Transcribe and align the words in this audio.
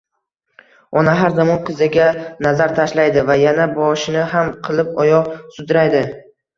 Ona 1.01 1.13
har 1.19 1.35
zamon 1.39 1.59
qiziga 1.67 2.07
nazar 2.47 2.75
tashlaydi 2.81 3.25
va 3.31 3.39
yana 3.45 3.71
boshini 3.79 4.27
ham 4.35 4.53
qilib 4.69 4.95
oyoq 5.09 5.33
sudraydi 5.57 6.07